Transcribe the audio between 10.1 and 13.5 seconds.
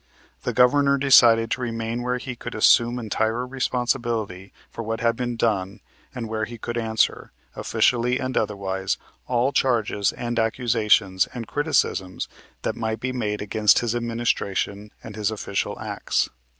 and accusations and criticisms that might be made